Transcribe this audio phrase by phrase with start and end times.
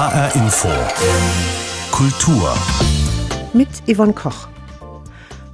[0.00, 0.68] HR Info.
[1.92, 2.54] Kultur.
[3.52, 4.48] Mit Yvonne Koch.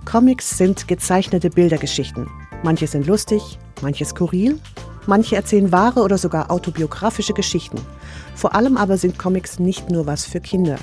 [0.05, 2.31] Comics sind gezeichnete Bildergeschichten.
[2.63, 4.61] Manche sind lustig, manche skurril,
[5.09, 7.81] manche erzählen wahre oder sogar autobiografische Geschichten.
[8.37, 10.77] Vor allem aber sind Comics nicht nur was für Kinder.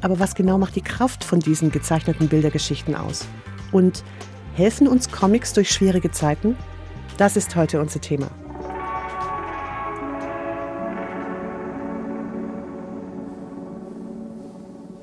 [0.00, 3.24] Aber was genau macht die Kraft von diesen gezeichneten Bildergeschichten aus?
[3.70, 4.02] Und
[4.54, 6.56] helfen uns Comics durch schwierige Zeiten?
[7.18, 8.32] Das ist heute unser Thema.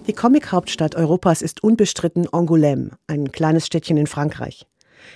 [0.08, 4.66] Die Comic-Hauptstadt Europas ist unbestritten Angoulême, ein kleines Städtchen in Frankreich.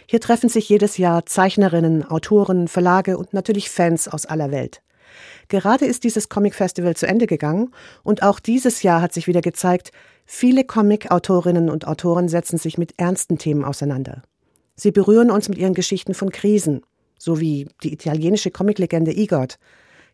[0.05, 4.81] Hier treffen sich jedes Jahr Zeichnerinnen, Autoren, Verlage und natürlich Fans aus aller Welt.
[5.47, 7.71] Gerade ist dieses Comic-Festival zu Ende gegangen
[8.03, 9.93] und auch dieses Jahr hat sich wieder gezeigt,
[10.25, 14.23] viele Comic-Autorinnen und Autoren setzen sich mit ernsten Themen auseinander.
[14.75, 16.81] Sie berühren uns mit ihren Geschichten von Krisen,
[17.17, 19.47] so wie die italienische Comiclegende Igor,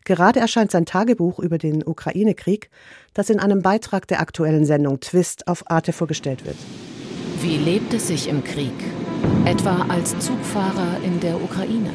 [0.08, 2.70] Gerade erscheint sein Tagebuch über den Ukraine-Krieg,
[3.12, 6.56] das in einem Beitrag der aktuellen Sendung Twist auf Arte vorgestellt wird.
[7.42, 8.72] Wie lebt es sich im Krieg?
[9.44, 11.90] Etwa als Zugfahrer in der Ukraine?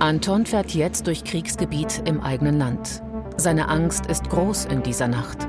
[0.00, 3.02] Anton fährt jetzt durch Kriegsgebiet im eigenen Land.
[3.38, 5.48] Seine Angst ist groß in dieser Nacht.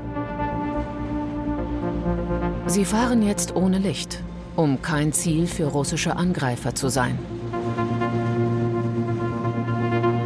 [2.68, 4.22] Sie fahren jetzt ohne Licht,
[4.56, 7.18] um kein Ziel für russische Angreifer zu sein.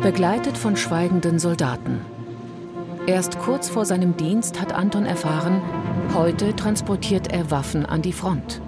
[0.05, 2.01] Begleitet von schweigenden Soldaten.
[3.07, 5.63] Erst kurz vor seinem Dienst hat Anton erfahren,
[6.13, 8.61] heute transportiert er Waffen an die Front.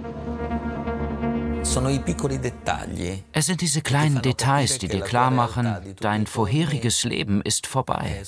[3.31, 8.23] Es sind diese kleinen Details, die dir klar machen, dein vorheriges Leben ist vorbei.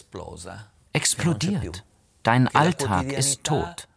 [0.93, 1.83] Explodiert.
[2.21, 3.87] Dein Alltag ist tot.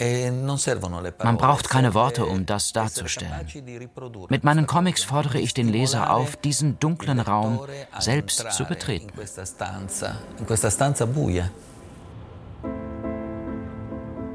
[0.00, 3.46] E Man braucht keine Worte, um das darzustellen.
[4.28, 7.60] Mit meinen Comics fordere ich den Leser auf, diesen dunklen Raum
[7.98, 9.08] selbst zu betreten.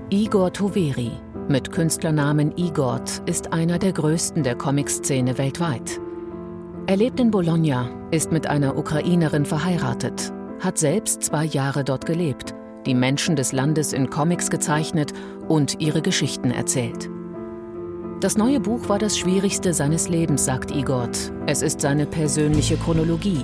[0.10, 1.12] Igor Toveri
[1.48, 6.00] mit Künstlernamen Igort ist einer der größten der Comicszene weltweit.
[6.88, 12.54] Er lebt in Bologna, ist mit einer Ukrainerin verheiratet, hat selbst zwei Jahre dort gelebt
[12.86, 15.14] die Menschen des Landes in Comics gezeichnet
[15.48, 17.10] und ihre Geschichten erzählt.
[18.20, 21.34] Das neue Buch war das schwierigste seines Lebens, sagt Igort.
[21.46, 23.44] Es ist seine persönliche Chronologie,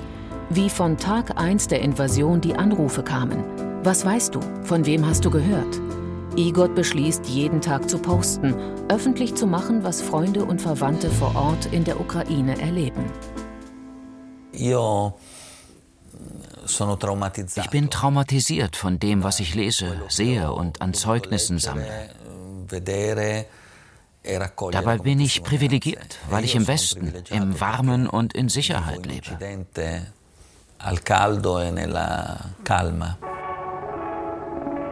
[0.49, 3.43] wie von Tag 1 der Invasion die Anrufe kamen.
[3.83, 4.39] Was weißt du?
[4.63, 5.81] Von wem hast du gehört?
[6.35, 8.55] Igor beschließt, jeden Tag zu posten,
[8.87, 13.03] öffentlich zu machen, was Freunde und Verwandte vor Ort in der Ukraine erleben.
[14.53, 15.13] Io
[16.69, 22.09] ich bin traumatisiert von dem, was ich lese, sehe und an Zeugnissen sammle.
[24.71, 29.37] Dabei bin ich privilegiert, weil ich im Westen, im Warmen und in Sicherheit lebe.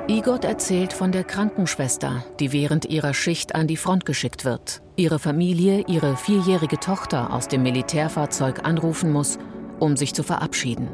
[0.10, 5.20] Igor erzählt von der Krankenschwester, die während ihrer Schicht an die Front geschickt wird, ihre
[5.20, 9.38] Familie, ihre vierjährige Tochter aus dem Militärfahrzeug anrufen muss,
[9.80, 10.88] um sich zu verabschieden.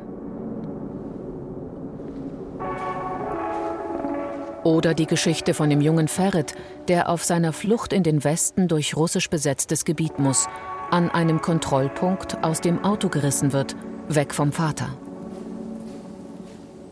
[4.63, 6.55] Oder die Geschichte von dem jungen Ferit,
[6.87, 10.47] der auf seiner Flucht in den Westen durch russisch besetztes Gebiet muss,
[10.89, 13.75] an einem Kontrollpunkt aus dem Auto gerissen wird,
[14.07, 14.89] weg vom Vater.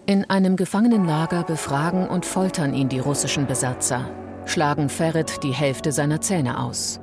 [0.05, 4.09] In einem Gefangenenlager befragen und foltern ihn die russischen Besatzer,
[4.45, 6.99] schlagen Ferit die Hälfte seiner Zähne aus.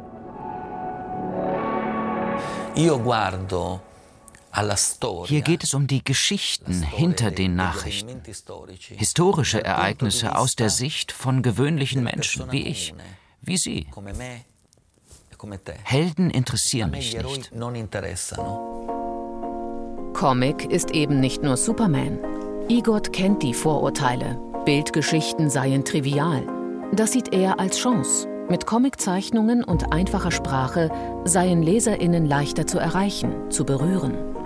[2.74, 3.80] Io guardo
[5.26, 8.22] hier geht es um die Geschichten hinter den Nachrichten.
[8.96, 12.94] Historische Ereignisse aus der Sicht von gewöhnlichen Menschen wie ich,
[13.42, 13.86] wie Sie.
[13.86, 17.52] E Helden interessieren mich nicht.
[20.14, 22.18] Comic ist eben nicht nur Superman.
[22.68, 24.40] Igor kennt die Vorurteile.
[24.64, 26.44] Bildgeschichten seien trivial.
[26.92, 28.26] Das sieht er als Chance.
[28.50, 30.90] Mit Comiczeichnungen und einfacher Sprache
[31.24, 34.37] seien LeserInnen leichter zu erreichen, zu berühren.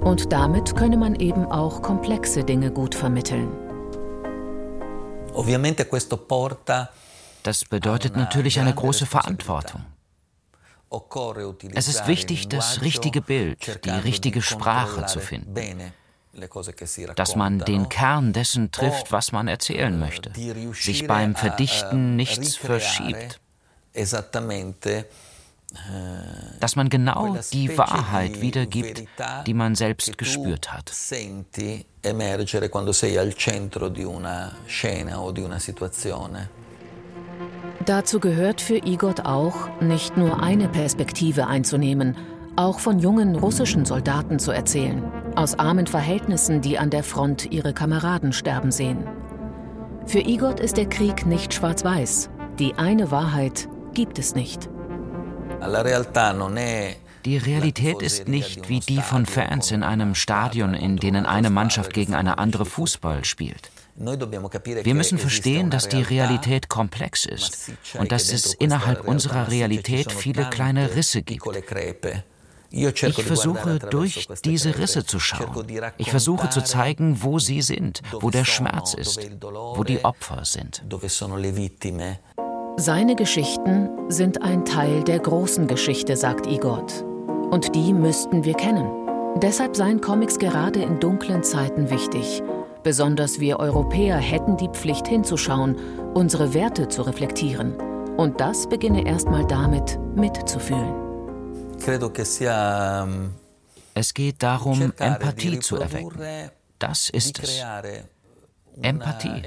[0.00, 3.50] Und damit könne man eben auch komplexe Dinge gut vermitteln.
[7.42, 9.84] Das bedeutet natürlich eine große Verantwortung.
[11.74, 15.54] Es ist wichtig, das richtige Bild, die richtige Sprache zu finden.
[17.16, 20.32] Dass man den Kern dessen trifft, was man erzählen möchte,
[20.72, 23.40] sich beim Verdichten nichts verschiebt
[26.58, 29.04] dass man genau die Wahrheit wiedergibt,
[29.46, 30.92] die man selbst gespürt hat.
[37.86, 42.16] Dazu gehört für Igor auch, nicht nur eine Perspektive einzunehmen,
[42.56, 45.02] auch von jungen russischen Soldaten zu erzählen,
[45.34, 49.06] aus armen Verhältnissen, die an der Front ihre Kameraden sterben sehen.
[50.06, 52.30] Für Igor ist der Krieg nicht schwarz-weiß.
[52.58, 54.68] Die eine Wahrheit gibt es nicht.
[57.24, 61.92] Die Realität ist nicht wie die von Fans in einem Stadion, in denen eine Mannschaft
[61.92, 63.70] gegen eine andere Fußball spielt.
[63.96, 70.48] Wir müssen verstehen, dass die Realität komplex ist und dass es innerhalb unserer Realität viele
[70.48, 71.46] kleine Risse gibt.
[72.70, 75.66] Ich versuche durch diese Risse zu schauen.
[75.98, 80.82] Ich versuche zu zeigen, wo sie sind, wo der Schmerz ist, wo die Opfer sind.
[82.76, 86.86] Seine Geschichten sind ein Teil der großen Geschichte, sagt Igor.
[87.50, 88.88] Und die müssten wir kennen.
[89.42, 92.42] Deshalb seien Comics gerade in dunklen Zeiten wichtig.
[92.82, 95.76] Besonders wir Europäer hätten die Pflicht hinzuschauen,
[96.14, 97.74] unsere Werte zu reflektieren.
[98.16, 100.94] Und das beginne erstmal damit, mitzufühlen.
[103.94, 106.50] Es geht darum, Empathie zu erwecken.
[106.78, 107.62] Das ist es.
[108.82, 109.42] Empathie,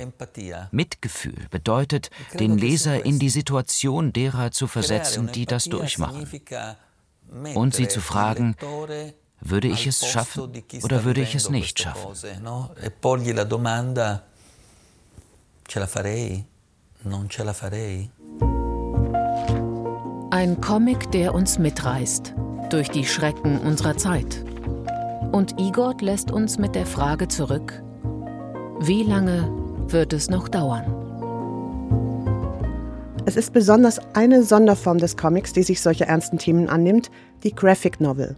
[0.71, 2.09] Mitgefühl bedeutet,
[2.39, 6.27] den Leser in die Situation derer zu versetzen, die das durchmachen.
[7.56, 8.56] und sie zu fragen,
[9.41, 12.13] würde ich es schaffen oder würde ich es nicht schaffen?
[20.31, 22.33] Ein Comic, der uns mitreißt
[22.69, 24.44] durch die Schrecken unserer Zeit.
[25.31, 27.83] Und Igor lässt uns mit der Frage zurück,
[28.85, 29.50] wie lange
[29.88, 30.83] wird es noch dauern?
[33.25, 37.09] Es ist besonders eine Sonderform des Comics, die sich solcher ernsten Themen annimmt,
[37.44, 38.35] die Graphic Novel.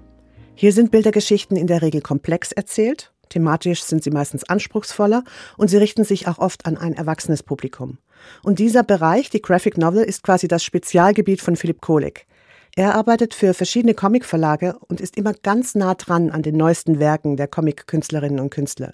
[0.54, 5.24] Hier sind Bildergeschichten in der Regel komplex erzählt, thematisch sind sie meistens anspruchsvoller
[5.58, 7.98] und sie richten sich auch oft an ein erwachsenes Publikum.
[8.44, 12.28] Und dieser Bereich, die Graphic Novel, ist quasi das Spezialgebiet von Philipp Kohlig.
[12.76, 17.36] Er arbeitet für verschiedene Comicverlage und ist immer ganz nah dran an den neuesten Werken
[17.36, 18.94] der Comic-Künstlerinnen und Künstler.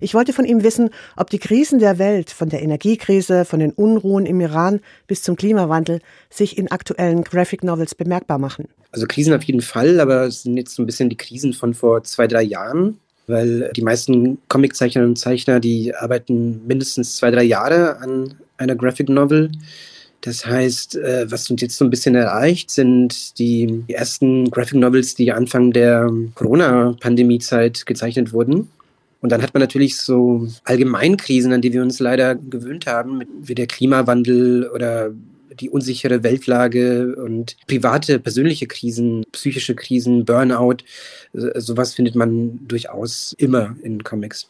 [0.00, 3.72] Ich wollte von ihm wissen, ob die Krisen der Welt, von der Energiekrise, von den
[3.72, 6.00] Unruhen im Iran bis zum Klimawandel,
[6.30, 8.68] sich in aktuellen Graphic Novels bemerkbar machen.
[8.92, 11.74] Also Krisen auf jeden Fall, aber es sind jetzt so ein bisschen die Krisen von
[11.74, 17.44] vor zwei, drei Jahren, weil die meisten Comiczeichnerinnen und Zeichner, die arbeiten mindestens zwei, drei
[17.44, 19.50] Jahre an einer Graphic Novel.
[20.20, 25.14] Das heißt, äh, was uns jetzt so ein bisschen erreicht, sind die ersten Graphic Novels,
[25.14, 28.70] die Anfang der Corona-Pandemie-Zeit gezeichnet wurden.
[29.24, 33.54] Und dann hat man natürlich so Allgemeinkrisen, an die wir uns leider gewöhnt haben, wie
[33.54, 35.12] der Klimawandel oder
[35.58, 40.84] die unsichere Weltlage und private, persönliche Krisen, psychische Krisen, Burnout.
[41.32, 44.46] Sowas findet man durchaus immer in Comics.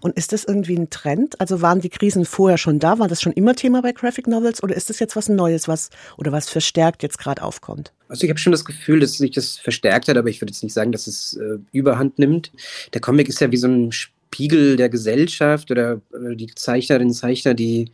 [0.00, 1.40] Und ist das irgendwie ein Trend?
[1.40, 2.98] Also waren die Krisen vorher schon da?
[2.98, 5.90] War das schon immer Thema bei Graphic Novels oder ist das jetzt was Neues, was
[6.16, 7.92] oder was verstärkt jetzt gerade aufkommt?
[8.08, 10.62] Also ich habe schon das Gefühl, dass sich das verstärkt hat, aber ich würde jetzt
[10.62, 12.52] nicht sagen, dass es äh, Überhand nimmt.
[12.92, 17.14] Der Comic ist ja wie so ein Spiegel der Gesellschaft oder, oder die Zeichnerinnen und
[17.14, 17.90] Zeichner, die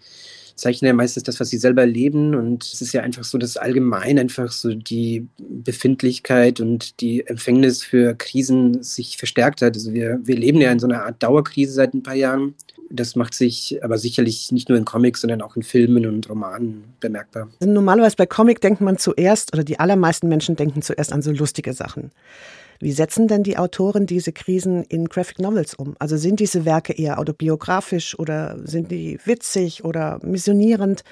[0.56, 2.35] zeichnen ja meistens das, was sie selber erleben.
[2.35, 7.82] Und es ist ja einfach so, dass allgemein einfach so die Befindlichkeit und die Empfängnis
[7.82, 9.76] für Krisen sich verstärkt hat.
[9.76, 12.55] Also wir, wir leben ja in so einer Art Dauerkrise seit ein paar Jahren.
[12.88, 16.85] Das macht sich aber sicherlich nicht nur in Comics, sondern auch in Filmen und Romanen
[17.00, 17.49] bemerkbar.
[17.61, 21.73] Normalerweise bei Comic denkt man zuerst, oder die allermeisten Menschen denken zuerst an so lustige
[21.73, 22.12] Sachen.
[22.81, 25.94] Wie setzen denn die Autoren diese Krisen in Graphic Novels um?
[25.98, 31.03] Also sind diese Werke eher autobiografisch oder sind die witzig oder missionierend?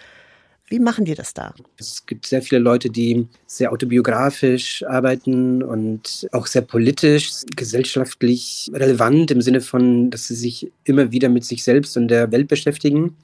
[0.69, 1.55] Wie machen die das da?
[1.79, 9.31] Es gibt sehr viele Leute, die sehr autobiografisch arbeiten und auch sehr politisch, gesellschaftlich relevant
[9.31, 13.15] im Sinne von, dass sie sich immer wieder mit sich selbst und der Welt beschäftigen.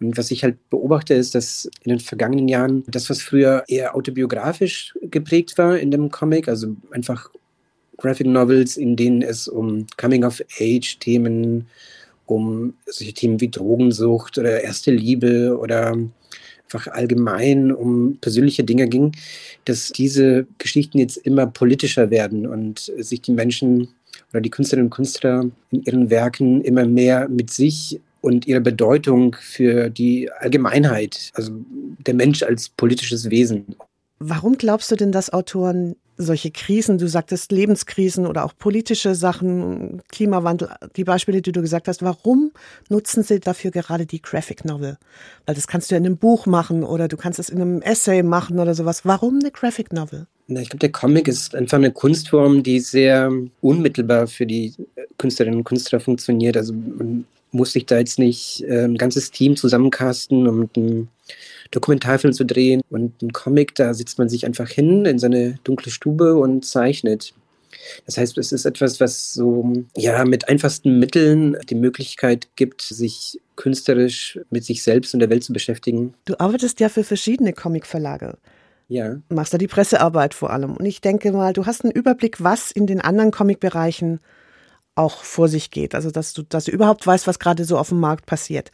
[0.00, 3.96] Und was ich halt beobachte, ist, dass in den vergangenen Jahren das, was früher eher
[3.96, 7.30] autobiografisch geprägt war in dem Comic, also einfach
[7.98, 11.66] Graphic Novels, in denen es um Coming-of-Age-Themen,
[12.26, 15.96] um solche Themen wie Drogensucht oder erste Liebe oder
[16.64, 19.12] einfach allgemein um persönliche Dinge ging,
[19.64, 23.88] dass diese Geschichten jetzt immer politischer werden und sich die Menschen
[24.32, 29.36] oder die Künstlerinnen und Künstler in ihren Werken immer mehr mit sich und ihrer Bedeutung
[29.40, 31.52] für die Allgemeinheit, also
[32.04, 33.76] der Mensch als politisches Wesen.
[34.18, 40.02] Warum glaubst du denn, dass Autoren solche Krisen, du sagtest Lebenskrisen oder auch politische Sachen,
[40.08, 42.52] Klimawandel, die Beispiele, die du gesagt hast, warum
[42.88, 44.96] nutzen sie dafür gerade die Graphic Novel?
[45.44, 47.82] Weil das kannst du ja in einem Buch machen oder du kannst es in einem
[47.82, 49.04] Essay machen oder sowas.
[49.04, 50.26] Warum eine Graphic Novel?
[50.48, 54.74] Na, ich glaube, der Comic ist einfach eine Kunstform, die sehr unmittelbar für die
[55.18, 56.56] Künstlerinnen und Künstler funktioniert.
[56.56, 61.08] Also man muss sich da jetzt nicht äh, ein ganzes Team zusammencasten und ein
[61.70, 62.82] Dokumentarfilm zu drehen.
[62.90, 67.34] Und ein Comic, da sitzt man sich einfach hin in seine dunkle Stube und zeichnet.
[68.04, 73.40] Das heißt, es ist etwas, was so ja mit einfachsten Mitteln die Möglichkeit gibt, sich
[73.56, 76.14] künstlerisch mit sich selbst und der Welt zu beschäftigen.
[76.24, 78.38] Du arbeitest ja für verschiedene Comicverlage.
[78.88, 79.16] Ja.
[79.28, 80.76] Machst da die Pressearbeit vor allem.
[80.76, 84.20] Und ich denke mal, du hast einen Überblick, was in den anderen Comicbereichen
[84.94, 85.94] auch vor sich geht.
[85.94, 88.70] Also, dass du, dass du überhaupt weißt, was gerade so auf dem Markt passiert.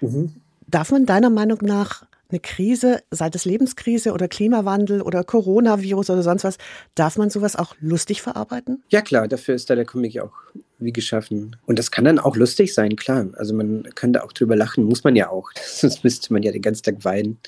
[0.00, 0.34] Mhm.
[0.66, 6.22] Darf man deiner Meinung nach eine Krise, sei es Lebenskrise oder Klimawandel oder Coronavirus oder
[6.22, 6.58] sonst was,
[6.94, 8.82] darf man sowas auch lustig verarbeiten?
[8.88, 10.32] Ja klar, dafür ist da der Comic ja auch
[10.78, 11.56] wie geschaffen.
[11.66, 13.26] Und das kann dann auch lustig sein, klar.
[13.34, 15.50] Also man kann da auch drüber lachen, muss man ja auch.
[15.64, 17.38] Sonst müsste man ja den ganzen Tag weinen,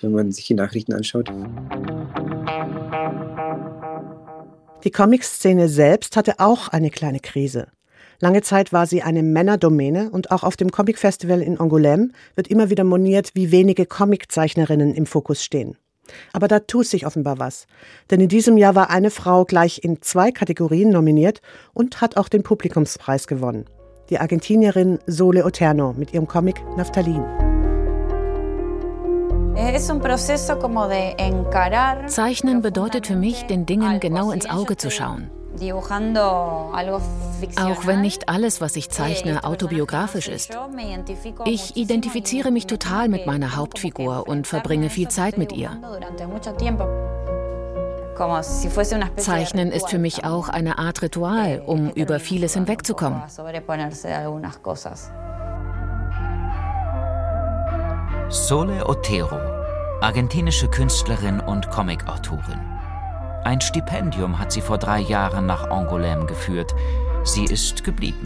[0.00, 1.30] wenn man sich die Nachrichten anschaut.
[4.84, 7.68] Die Comic-Szene selbst hatte auch eine kleine Krise.
[8.20, 12.48] Lange Zeit war sie eine Männerdomäne und auch auf dem Comic Festival in Angoulême wird
[12.48, 15.76] immer wieder moniert, wie wenige Comiczeichnerinnen im Fokus stehen.
[16.32, 17.66] Aber da tut sich offenbar was.
[18.10, 21.42] Denn in diesem Jahr war eine Frau gleich in zwei Kategorien nominiert
[21.74, 23.66] und hat auch den Publikumspreis gewonnen.
[24.10, 27.22] Die Argentinierin Sole Oterno mit ihrem Comic Naftalin.
[32.08, 35.30] Zeichnen bedeutet für mich, den Dingen genau ins Auge zu schauen.
[37.56, 40.56] Auch wenn nicht alles, was ich zeichne, autobiografisch ist.
[41.44, 45.70] Ich identifiziere mich total mit meiner Hauptfigur und verbringe viel Zeit mit ihr.
[49.16, 53.22] Zeichnen ist für mich auch eine Art Ritual, um über vieles hinwegzukommen.
[58.30, 59.36] Sole Otero,
[60.00, 62.77] argentinische Künstlerin und Comicautorin.
[63.44, 66.74] Ein Stipendium hat sie vor drei Jahren nach Angoulême geführt.
[67.24, 68.22] Sie ist geblieben.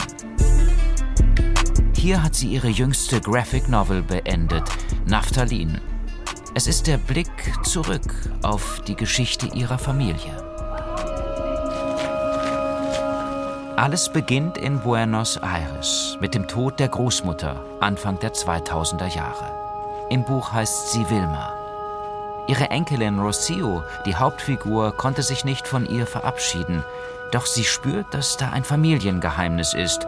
[1.97, 4.64] Hier hat sie ihre jüngste Graphic Novel beendet,
[5.07, 5.81] Naphthalin.
[6.54, 7.31] Es ist der Blick
[7.62, 10.37] zurück auf die Geschichte ihrer Familie.
[13.76, 20.09] Alles beginnt in Buenos Aires mit dem Tod der Großmutter Anfang der 2000er Jahre.
[20.11, 21.62] Im Buch heißt sie Wilma.
[22.49, 26.84] Ihre Enkelin Rocio, die Hauptfigur, konnte sich nicht von ihr verabschieden,
[27.30, 30.06] doch sie spürt, dass da ein Familiengeheimnis ist.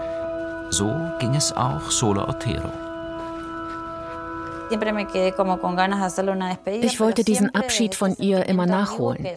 [0.71, 2.71] So ging es auch Sola Otero.
[6.83, 9.29] Ich wollte diesen Abschied von ihr immer nachholen.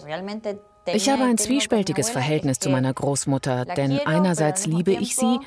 [0.88, 5.40] Ich habe ein zwiespältiges Verhältnis zu meiner Großmutter, denn einerseits liebe ich sie,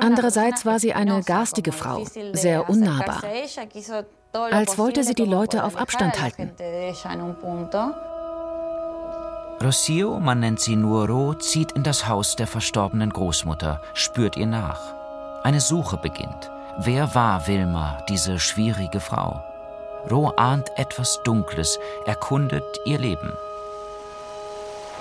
[0.00, 3.22] andererseits war sie eine garstige Frau, sehr unnahbar
[4.42, 6.52] als wollte sie die Leute auf Abstand halten.
[9.62, 14.46] Rocio, man nennt sie nur Ro, zieht in das Haus der verstorbenen Großmutter, spürt ihr
[14.46, 14.80] nach.
[15.42, 16.50] Eine Suche beginnt.
[16.78, 19.42] Wer war Wilma, diese schwierige Frau?
[20.10, 23.32] Ro ahnt etwas Dunkles, erkundet ihr Leben.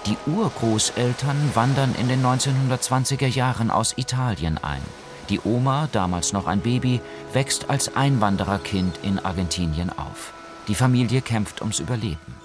[0.06, 4.84] Die Urgroßeltern wandern in den 1920er Jahren aus Italien ein.
[5.30, 7.02] Die Oma, damals noch ein Baby,
[7.34, 10.34] wächst als Einwandererkind in Argentinien auf.
[10.68, 12.36] Die Familie kämpft ums Überleben.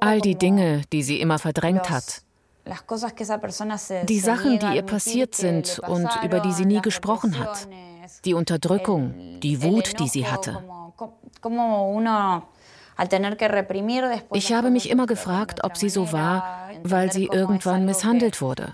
[0.00, 2.22] All die Dinge, die sie immer verdrängt hat.
[4.06, 7.68] Die Sachen, die ihr passiert sind und über die sie nie gesprochen hat.
[8.24, 10.62] Die Unterdrückung, die Wut, die sie hatte.
[14.32, 18.72] Ich habe mich immer gefragt, ob sie so war, weil sie irgendwann misshandelt wurde.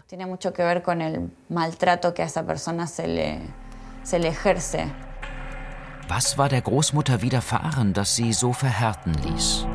[6.09, 9.67] Was war der Großmutter widerfahren, dass sie so verhärten ließ?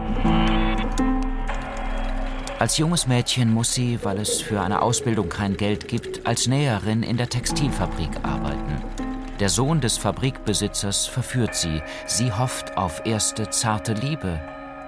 [2.59, 7.03] Als junges Mädchen muss sie, weil es für eine Ausbildung kein Geld gibt, als Näherin
[7.03, 9.06] in der Textilfabrik arbeiten.
[9.39, 11.83] Der Sohn des Fabrikbesitzers verführt sie.
[12.07, 14.39] Sie hofft auf erste zarte Liebe.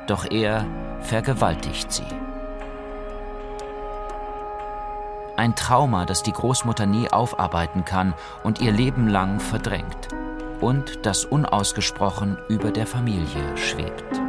[0.08, 0.66] Doch er
[1.02, 2.08] vergewaltigt sie.
[5.38, 10.10] Ein Trauma, das die Großmutter nie aufarbeiten kann und ihr Leben lang verdrängt.
[10.60, 14.29] Und das unausgesprochen über der Familie schwebt.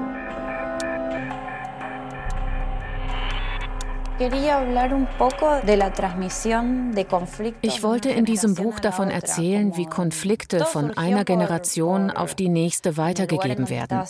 [7.62, 12.98] Ich wollte in diesem Buch davon erzählen, wie Konflikte von einer Generation auf die nächste
[12.98, 14.02] weitergegeben werden.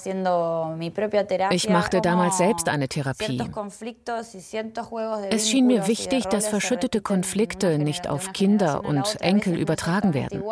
[1.53, 3.41] Ich machte damals selbst eine Therapie.
[5.31, 10.43] Es schien mir wichtig, dass verschüttete Konflikte nicht auf Kinder und Enkel übertragen werden.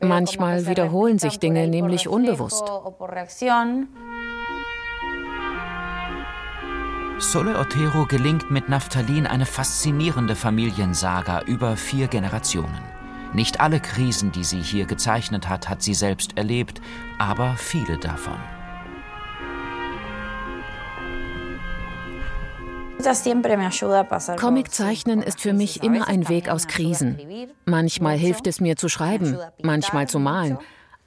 [0.00, 2.64] Manchmal wiederholen sich Dinge nämlich unbewusst.
[7.20, 12.80] Sole Otero gelingt mit Naphthalin eine faszinierende Familiensaga über vier Generationen.
[13.34, 16.80] Nicht alle Krisen, die sie hier gezeichnet hat, hat sie selbst erlebt,
[17.18, 18.38] aber viele davon.
[24.36, 27.18] Comiczeichnen ist für mich immer ein Weg aus Krisen.
[27.66, 30.58] Manchmal hilft es mir zu schreiben, manchmal zu malen.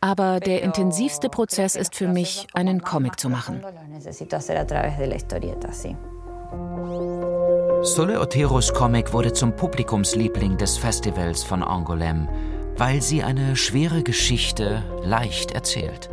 [0.04, 3.64] Aber der intensivste Prozess ist für mich, einen Comic zu machen.
[7.84, 12.28] Sole Oteros Comic wurde zum Publikumsliebling des Festivals von Angoulême,
[12.76, 16.10] weil sie eine schwere Geschichte leicht erzählt.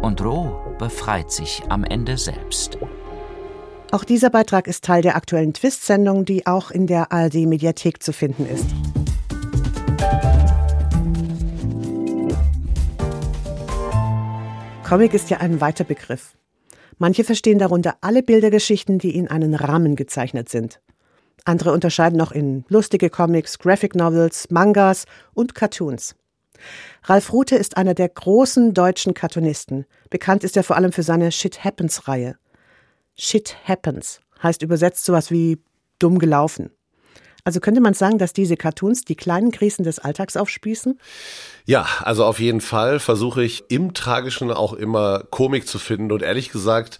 [0.00, 2.78] Und Roh befreit sich am Ende selbst.
[3.90, 8.46] Auch dieser Beitrag ist Teil der aktuellen Twist-Sendung, die auch in der ARD-Mediathek zu finden
[8.46, 8.66] ist.
[14.84, 16.36] Comic ist ja ein weiter Begriff.
[16.98, 20.78] Manche verstehen darunter alle Bildergeschichten, die in einen Rahmen gezeichnet sind.
[21.46, 26.16] Andere unterscheiden noch in lustige Comics, Graphic Novels, Mangas und Cartoons.
[27.04, 29.86] Ralf Rute ist einer der großen deutschen Cartoonisten.
[30.10, 32.36] Bekannt ist er vor allem für seine Shit Happens Reihe.
[33.16, 35.62] Shit happens heißt übersetzt sowas wie
[35.98, 36.70] dumm gelaufen.
[37.44, 40.98] Also könnte man sagen, dass diese Cartoons die kleinen Krisen des Alltags aufspießen?
[41.66, 46.22] Ja, also auf jeden Fall versuche ich im Tragischen auch immer Komik zu finden und
[46.22, 46.98] ehrlich gesagt,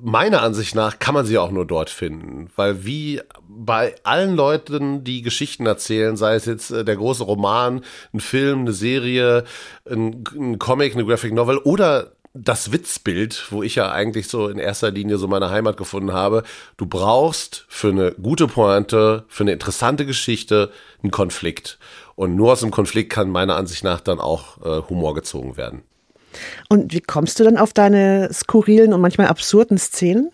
[0.00, 5.04] meiner Ansicht nach kann man sie auch nur dort finden, weil wie bei allen Leuten,
[5.04, 9.44] die Geschichten erzählen, sei es jetzt äh, der große Roman, ein Film, eine Serie,
[9.88, 14.58] ein, ein Comic, eine Graphic Novel oder das Witzbild, wo ich ja eigentlich so in
[14.58, 16.42] erster Linie so meine Heimat gefunden habe.
[16.76, 20.70] Du brauchst für eine gute Pointe, für eine interessante Geschichte
[21.02, 21.78] einen Konflikt.
[22.14, 25.82] Und nur aus dem Konflikt kann meiner Ansicht nach dann auch äh, Humor gezogen werden.
[26.68, 30.30] Und wie kommst du dann auf deine skurrilen und manchmal absurden Szenen?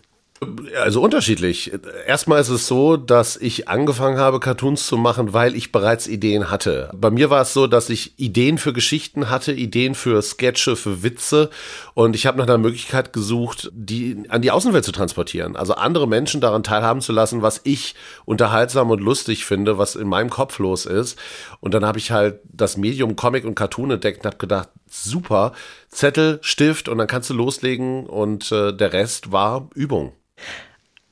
[0.75, 1.71] Also unterschiedlich.
[2.05, 6.51] Erstmal ist es so, dass ich angefangen habe, Cartoons zu machen, weil ich bereits Ideen
[6.51, 6.89] hatte.
[6.93, 11.03] Bei mir war es so, dass ich Ideen für Geschichten hatte, Ideen für Sketche, für
[11.03, 11.49] Witze
[11.93, 15.55] und ich habe nach einer Möglichkeit gesucht, die an die Außenwelt zu transportieren.
[15.55, 17.95] Also andere Menschen daran teilhaben zu lassen, was ich
[18.25, 21.17] unterhaltsam und lustig finde, was in meinem Kopf los ist.
[21.61, 24.69] Und dann habe ich halt das Medium Comic und Cartoon entdeckt und habe gedacht,
[25.03, 25.53] super,
[25.89, 30.13] Zettel, Stift und dann kannst du loslegen und äh, der Rest war Übung.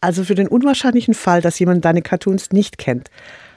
[0.01, 3.09] Also für den unwahrscheinlichen Fall, dass jemand deine Cartoons nicht kennt,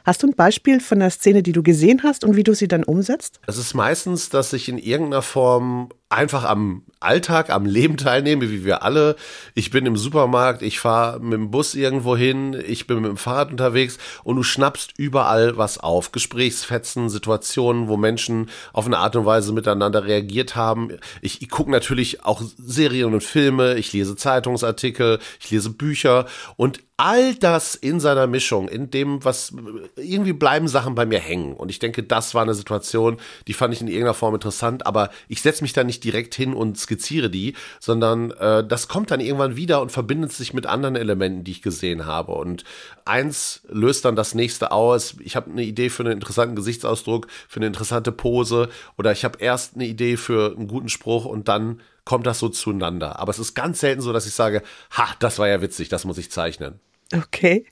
[0.06, 2.68] Hast du ein Beispiel von der Szene, die du gesehen hast und wie du sie
[2.68, 3.40] dann umsetzt?
[3.48, 8.64] Es ist meistens, dass ich in irgendeiner Form einfach am Alltag, am Leben teilnehme, wie
[8.64, 9.16] wir alle.
[9.55, 13.16] Ich bin im Supermarkt, ich fahre mit dem Bus irgendwo hin, ich bin mit dem
[13.16, 16.12] Fahrrad unterwegs und du schnappst überall was auf.
[16.12, 20.97] Gesprächsfetzen, Situationen, wo Menschen auf eine Art und Weise miteinander reagiert haben.
[21.23, 26.81] Ich, ich gucke natürlich auch Serien und Filme, ich lese Zeitungsartikel, ich lese Bücher und
[26.97, 29.53] all das in seiner Mischung, in dem, was
[29.97, 31.53] irgendwie bleiben Sachen bei mir hängen.
[31.53, 35.11] Und ich denke, das war eine Situation, die fand ich in irgendeiner Form interessant, aber
[35.29, 39.20] ich setze mich da nicht direkt hin und skizziere die, sondern äh, das kommt dann
[39.20, 42.32] irgendwann wieder und verbindet sich mit anderen Elementen, die ich gesehen habe.
[42.32, 42.64] Und
[43.04, 45.16] eins löst dann das nächste aus.
[45.20, 49.38] Ich habe eine Idee für einen interessanten Gesichtsausdruck, für eine interessante Pose oder ich habe
[49.40, 53.18] erst eine Idee für einen guten Spruch und dann kommt das so zueinander.
[53.18, 56.04] Aber es ist ganz selten so, dass ich sage, ha, das war ja witzig, das
[56.04, 56.80] muss ich zeichnen.
[57.14, 57.66] Okay.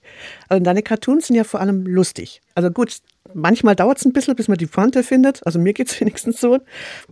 [0.48, 2.40] Also deine Cartoons sind ja vor allem lustig.
[2.54, 2.98] Also gut,
[3.32, 5.46] manchmal dauert es ein bisschen, bis man die Pointe findet.
[5.46, 6.58] Also mir geht es wenigstens so.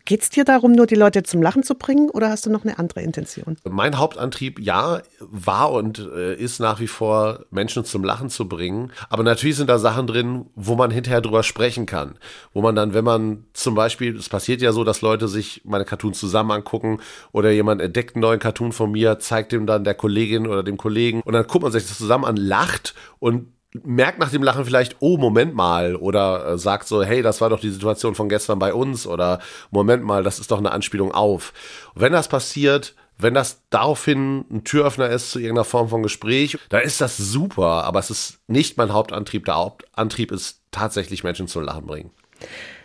[0.05, 2.65] Geht es dir darum, nur die Leute zum Lachen zu bringen oder hast du noch
[2.65, 3.57] eine andere Intention?
[3.65, 8.93] Mein Hauptantrieb, ja, war und äh, ist nach wie vor, Menschen zum Lachen zu bringen.
[9.09, 12.15] Aber natürlich sind da Sachen drin, wo man hinterher drüber sprechen kann.
[12.53, 15.85] Wo man dann, wenn man zum Beispiel, es passiert ja so, dass Leute sich meine
[15.85, 17.01] Cartoons zusammen angucken
[17.33, 20.77] oder jemand entdeckt einen neuen Cartoon von mir, zeigt dem dann der Kollegin oder dem
[20.77, 23.49] Kollegen und dann guckt man sich das zusammen an, lacht und
[23.83, 27.51] merkt nach dem Lachen vielleicht, oh, Moment mal, oder äh, sagt so, hey, das war
[27.51, 31.13] doch die Situation von gestern bei uns, oder Moment mal, das ist doch eine Anspielung
[31.13, 31.53] auf.
[31.95, 36.59] Und wenn das passiert, wenn das daraufhin ein Türöffner ist zu irgendeiner Form von Gespräch,
[36.69, 39.45] dann ist das super, aber es ist nicht mein Hauptantrieb.
[39.45, 42.11] Der Hauptantrieb ist tatsächlich Menschen zum Lachen bringen.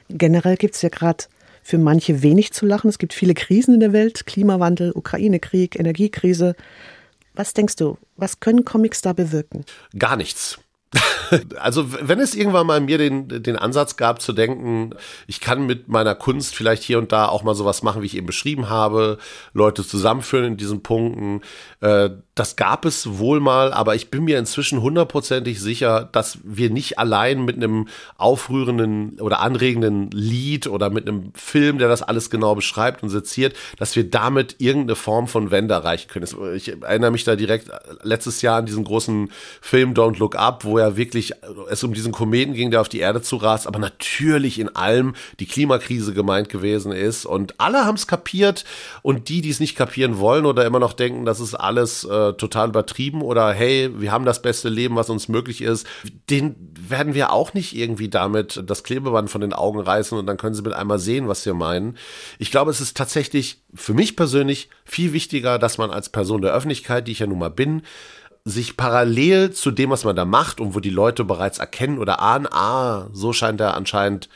[0.10, 1.26] Generell gibt es ja gerade
[1.64, 2.90] für manche wenig zu lachen.
[2.90, 6.56] Es gibt viele Krisen in der Welt, Klimawandel, Ukraine-Krieg, Energiekrise.
[7.34, 9.66] Was denkst du, was können Comics da bewirken?
[9.98, 10.60] Gar nichts.
[11.60, 14.92] Also wenn es irgendwann mal mir den, den Ansatz gab zu denken,
[15.28, 18.16] ich kann mit meiner Kunst vielleicht hier und da auch mal sowas machen, wie ich
[18.16, 19.18] eben beschrieben habe,
[19.54, 21.42] Leute zusammenführen in diesen Punkten,
[21.82, 26.70] äh, das gab es wohl mal, aber ich bin mir inzwischen hundertprozentig sicher, dass wir
[26.70, 32.30] nicht allein mit einem aufrührenden oder anregenden Lied oder mit einem Film, der das alles
[32.30, 36.28] genau beschreibt und seziert, dass wir damit irgendeine Form von Wende erreichen können.
[36.56, 37.70] Ich erinnere mich da direkt
[38.04, 41.34] letztes Jahr an diesen großen Film Don't Look Up, wo wo ja wirklich
[41.72, 45.48] es um diesen Kometen ging, der auf die Erde zurast, aber natürlich in allem die
[45.48, 47.26] Klimakrise gemeint gewesen ist.
[47.26, 48.64] Und alle haben es kapiert
[49.02, 52.34] und die, die es nicht kapieren wollen oder immer noch denken, das ist alles äh,
[52.34, 55.88] total übertrieben oder hey, wir haben das beste Leben, was uns möglich ist,
[56.30, 56.56] den
[56.88, 60.54] werden wir auch nicht irgendwie damit das Klebeband von den Augen reißen und dann können
[60.54, 61.98] sie mit einmal sehen, was wir meinen.
[62.38, 66.54] Ich glaube, es ist tatsächlich für mich persönlich viel wichtiger, dass man als Person der
[66.54, 67.82] Öffentlichkeit, die ich ja nun mal bin,
[68.48, 72.22] sich parallel zu dem, was man da macht und wo die Leute bereits erkennen oder
[72.22, 74.30] ahnen, ah, so scheint er anscheinend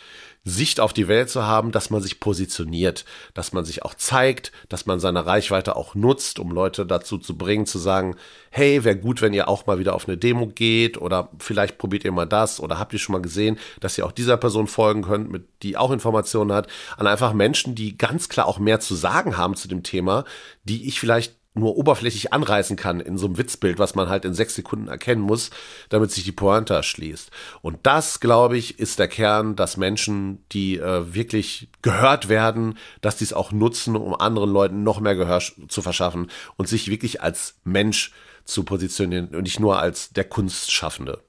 [0.44, 4.52] Sicht auf die Welt zu haben, dass man sich positioniert, dass man sich auch zeigt,
[4.70, 8.16] dass man seine Reichweite auch nutzt, um Leute dazu zu bringen, zu sagen,
[8.50, 12.04] hey, wäre gut, wenn ihr auch mal wieder auf eine Demo geht oder vielleicht probiert
[12.06, 15.04] ihr mal das oder habt ihr schon mal gesehen, dass ihr auch dieser Person folgen
[15.04, 18.96] könnt, mit die auch Informationen hat, an einfach Menschen, die ganz klar auch mehr zu
[18.96, 20.26] sagen haben zu dem Thema,
[20.64, 24.34] die ich vielleicht nur oberflächlich anreißen kann in so einem Witzbild, was man halt in
[24.34, 25.50] sechs Sekunden erkennen muss,
[25.90, 27.30] damit sich die Pointe erschließt.
[27.62, 33.18] Und das, glaube ich, ist der Kern, dass Menschen, die äh, wirklich gehört werden, dass
[33.18, 37.22] die es auch nutzen, um anderen Leuten noch mehr Gehör zu verschaffen und sich wirklich
[37.22, 38.14] als Mensch
[38.46, 41.22] zu positionieren und nicht nur als der Kunstschaffende.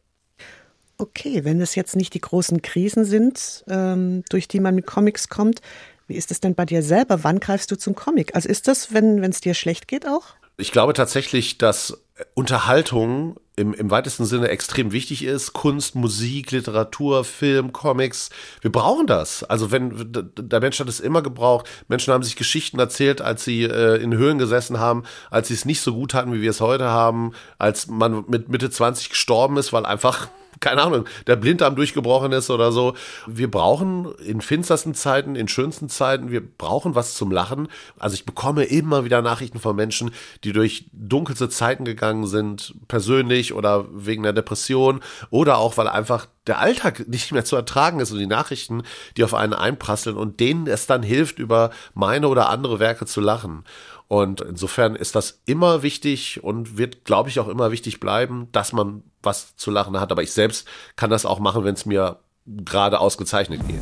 [0.98, 5.28] Okay, wenn es jetzt nicht die großen Krisen sind, ähm, durch die man mit Comics
[5.28, 5.60] kommt,
[6.06, 7.24] wie ist es denn bei dir selber?
[7.24, 8.34] Wann greifst du zum Comic?
[8.34, 10.24] Also ist das, wenn es dir schlecht geht auch?
[10.56, 12.02] Ich glaube tatsächlich, dass
[12.34, 15.52] Unterhaltung im, im weitesten Sinne extrem wichtig ist.
[15.52, 18.30] Kunst, Musik, Literatur, Film, Comics.
[18.60, 19.44] Wir brauchen das.
[19.44, 21.68] Also wenn der Mensch hat es immer gebraucht.
[21.88, 25.64] Menschen haben sich Geschichten erzählt, als sie äh, in Höhlen gesessen haben, als sie es
[25.64, 29.56] nicht so gut hatten, wie wir es heute haben, als man mit Mitte 20 gestorben
[29.56, 30.28] ist, weil einfach
[30.60, 32.94] keine Ahnung, der Blinddarm durchgebrochen ist oder so.
[33.26, 37.68] Wir brauchen in finstersten Zeiten, in schönsten Zeiten, wir brauchen was zum Lachen.
[37.98, 40.10] Also ich bekomme immer wieder Nachrichten von Menschen,
[40.44, 46.26] die durch dunkelste Zeiten gegangen sind, persönlich oder wegen der Depression oder auch, weil einfach
[46.46, 48.82] der Alltag nicht mehr zu ertragen ist und die Nachrichten,
[49.16, 53.20] die auf einen einprasseln und denen es dann hilft, über meine oder andere Werke zu
[53.20, 53.64] lachen.
[54.12, 58.74] Und insofern ist das immer wichtig und wird, glaube ich, auch immer wichtig bleiben, dass
[58.74, 60.12] man was zu lachen hat.
[60.12, 63.80] Aber ich selbst kann das auch machen, wenn es mir gerade ausgezeichnet geht.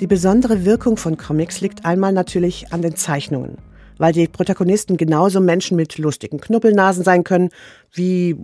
[0.00, 3.58] Die besondere Wirkung von Comics liegt einmal natürlich an den Zeichnungen,
[3.98, 7.48] weil die Protagonisten genauso Menschen mit lustigen Knuppelnasen sein können
[7.92, 8.36] wie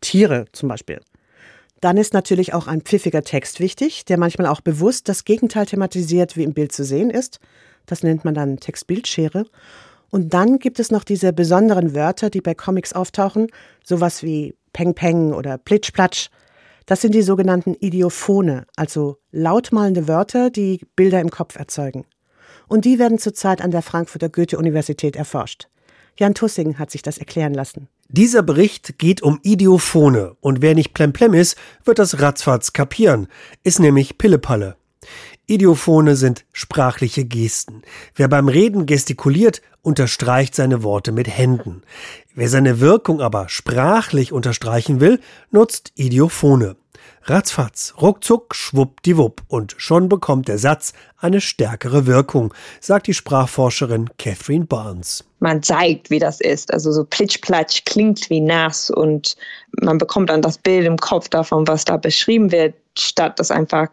[0.00, 1.00] Tiere zum Beispiel.
[1.80, 6.36] Dann ist natürlich auch ein pfiffiger Text wichtig, der manchmal auch bewusst das Gegenteil thematisiert,
[6.36, 7.38] wie im Bild zu sehen ist.
[7.86, 9.44] Das nennt man dann Textbildschere.
[10.10, 13.48] Und dann gibt es noch diese besonderen Wörter, die bei Comics auftauchen,
[13.84, 16.30] sowas wie Peng Peng oder Plitsch Platsch.
[16.86, 22.06] Das sind die sogenannten Idiophone, also lautmalende Wörter, die Bilder im Kopf erzeugen.
[22.66, 25.68] Und die werden zurzeit an der Frankfurter Goethe-Universität erforscht.
[26.18, 27.88] Jan Tussing hat sich das erklären lassen.
[28.10, 33.28] Dieser Bericht geht um Idiophone und wer nicht plemplem ist, wird das ratzfatz kapieren,
[33.64, 34.76] ist nämlich Pillepalle.
[35.46, 37.82] Idiophone sind sprachliche Gesten.
[38.14, 41.82] Wer beim Reden gestikuliert, unterstreicht seine Worte mit Händen.
[42.34, 46.76] Wer seine Wirkung aber sprachlich unterstreichen will, nutzt Idiophone.
[47.24, 54.64] Ratzfatz, ruckzuck, schwuppdiwupp und schon bekommt der Satz eine stärkere Wirkung, sagt die Sprachforscherin Catherine
[54.64, 55.24] Barnes.
[55.40, 56.72] Man zeigt, wie das ist.
[56.72, 59.36] Also so plitschplatsch klingt wie nass und
[59.80, 63.88] man bekommt dann das Bild im Kopf davon, was da beschrieben wird, statt das einfach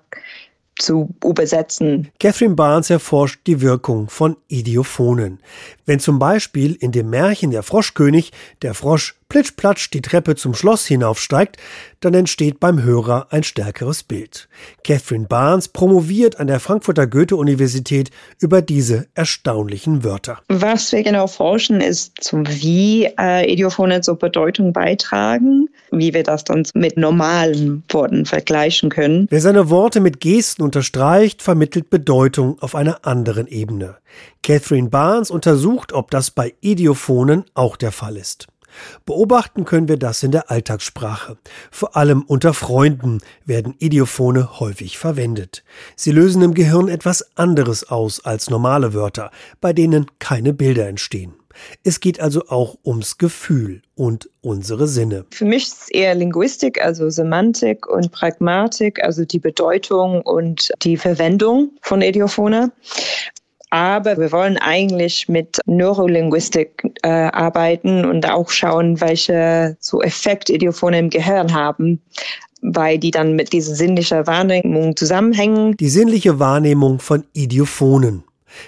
[0.78, 2.12] zu übersetzen.
[2.20, 5.40] Catherine Barnes erforscht die Wirkung von Idiophonen.
[5.86, 10.86] Wenn zum Beispiel in dem Märchen Der Froschkönig der Frosch plitschplatsch die Treppe zum Schloss
[10.86, 11.58] hinaufsteigt,
[12.00, 14.48] dann entsteht beim Hörer ein stärkeres Bild.
[14.84, 20.40] Catherine Barnes promoviert an der Frankfurter Goethe-Universität über diese erstaunlichen Wörter.
[20.50, 26.66] Was wir genau forschen, ist, wie äh, Idiophone zur Bedeutung beitragen, wie wir das dann
[26.74, 29.28] mit normalen Worten vergleichen können.
[29.30, 33.98] Wer seine Worte mit Gesten unterstreicht, vermittelt Bedeutung auf einer anderen Ebene.
[34.44, 38.48] Catherine Barnes untersucht, ob das bei Idiophonen auch der Fall ist.
[39.06, 41.38] Beobachten können wir das in der Alltagssprache.
[41.72, 45.64] Vor allem unter Freunden werden Idiophone häufig verwendet.
[45.96, 51.34] Sie lösen im Gehirn etwas anderes aus als normale Wörter, bei denen keine Bilder entstehen.
[51.84, 55.26] Es geht also auch ums Gefühl und unsere Sinne.
[55.32, 60.98] Für mich ist es eher Linguistik, also Semantik und Pragmatik, also die Bedeutung und die
[60.98, 62.72] Verwendung von Idiophone.
[63.70, 70.94] Aber wir wollen eigentlich mit Neurolinguistik äh, arbeiten und auch schauen, welche so Effekt Idiophone
[70.94, 72.02] im Gehirn haben
[72.68, 75.78] weil die dann mit dieser sinnlichen Wahrnehmung zusammenhängen.
[75.78, 78.24] Die sinnliche Wahrnehmung von Idiophonen.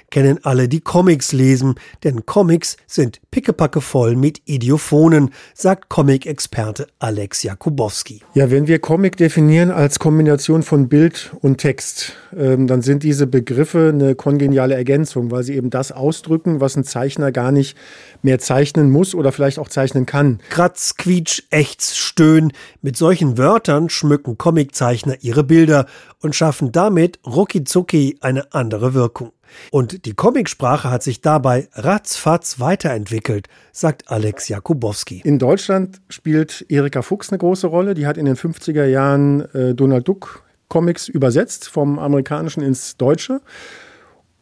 [0.09, 7.43] Kennen alle, die Comics lesen, denn Comics sind pickepacke voll mit Idiophonen, sagt Comic-Experte Alex
[7.43, 8.21] Jakubowski.
[8.33, 13.27] Ja, wenn wir Comic definieren als Kombination von Bild und Text, ähm, dann sind diese
[13.27, 17.77] Begriffe eine kongeniale Ergänzung, weil sie eben das ausdrücken, was ein Zeichner gar nicht
[18.21, 20.39] mehr zeichnen muss oder vielleicht auch zeichnen kann.
[20.49, 22.51] Kratz, Quietsch, Ächz, Stöhn.
[22.81, 25.85] Mit solchen Wörtern schmücken Comiczeichner ihre Bilder
[26.21, 29.31] und schaffen damit rucki eine andere Wirkung.
[29.71, 35.21] Und die Comicsprache hat sich dabei ratzfatz weiterentwickelt, sagt Alex Jakubowski.
[35.23, 37.93] In Deutschland spielt Erika Fuchs eine große Rolle.
[37.93, 43.41] Die hat in den 50er Jahren äh, Donald Duck Comics übersetzt vom Amerikanischen ins Deutsche.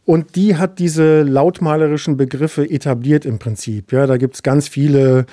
[0.04, 3.92] Und die hat diese lautmalerischen Begriffe etabliert im Prinzip.
[3.92, 5.26] Ja, da gibt es ganz viele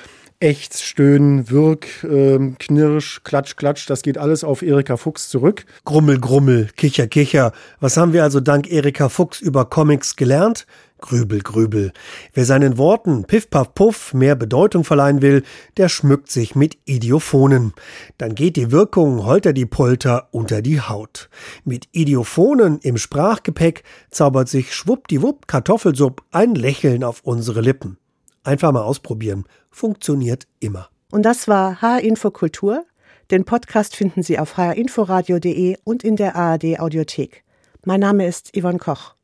[0.43, 5.63] Echt, Stöhnen, Wirk, ähm, Knirsch, Klatsch, Klatsch, das geht alles auf Erika Fuchs zurück.
[5.86, 7.53] Grummel, Grummel, Kicher, Kicher.
[7.79, 10.67] Was haben wir also dank Erika Fuchs über Comics gelernt?
[10.99, 11.93] Grübel, Grübel.
[12.34, 15.43] Wer seinen Worten Piff, Paff, Puff mehr Bedeutung verleihen will,
[15.77, 17.71] der schmückt sich mit Idiophonen.
[18.17, 21.29] Dann geht die Wirkung holter die Polter unter die Haut.
[21.63, 27.97] Mit Idiophonen im Sprachgepäck zaubert sich schwuppdiwupp Kartoffelsupp ein Lächeln auf unsere Lippen.
[28.43, 29.45] Einfach mal ausprobieren.
[29.71, 30.89] Funktioniert immer.
[31.12, 32.86] Und das war H-Info Kultur.
[33.32, 37.43] Den Podcast finden Sie auf hrinforadio.de und in der ARD Audiothek.
[37.86, 39.15] Mein Name ist Yvonne Koch.